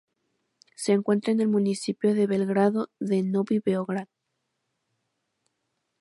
Se 0.75 0.93
encuentra 0.93 1.31
en 1.31 1.41
el 1.41 1.47
municipio 1.47 2.15
de 2.15 2.25
Belgrado 2.25 2.89
de 2.99 3.21
"Novi 3.21 3.59
Beograd". 3.63 4.07